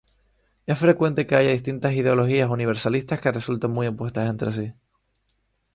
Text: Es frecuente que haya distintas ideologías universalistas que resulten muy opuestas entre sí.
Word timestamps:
Es 0.65 0.79
frecuente 0.79 1.27
que 1.27 1.35
haya 1.35 1.51
distintas 1.51 1.93
ideologías 1.93 2.49
universalistas 2.49 3.21
que 3.21 3.31
resulten 3.31 3.69
muy 3.69 3.85
opuestas 3.85 4.27
entre 4.31 4.51
sí. 4.51 4.73